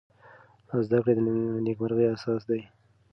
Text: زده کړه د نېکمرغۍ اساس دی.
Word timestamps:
زده 0.85 0.99
کړه 1.03 1.13
د 1.15 1.19
نېکمرغۍ 1.65 2.05
اساس 2.09 2.41
دی. 2.49 2.61